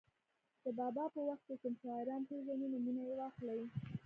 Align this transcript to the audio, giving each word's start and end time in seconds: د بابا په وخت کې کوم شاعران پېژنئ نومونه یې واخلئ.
د 0.63 0.65
بابا 0.79 1.05
په 1.15 1.21
وخت 1.29 1.43
کې 1.47 1.55
کوم 1.61 1.73
شاعران 1.83 2.21
پېژنئ 2.29 2.57
نومونه 2.73 3.01
یې 3.09 3.15
واخلئ. 3.19 3.61